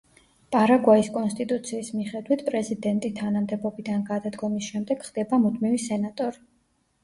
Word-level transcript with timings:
პარაგვაის 0.53 1.09
კონსტიტუციის 1.17 1.91
მიხედვით 1.97 2.43
პრეზიდენტი 2.49 3.13
თანამდებობიდან 3.21 4.03
გადადგომის 4.11 4.73
შემდეგ 4.73 5.09
ხდება 5.11 5.45
მუდმივი 5.49 5.87
სენატორი. 5.89 6.47